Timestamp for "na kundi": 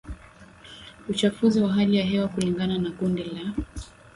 2.77-3.23